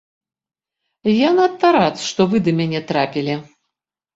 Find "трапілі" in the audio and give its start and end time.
2.93-3.33